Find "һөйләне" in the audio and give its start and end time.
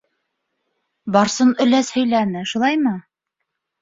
1.99-2.43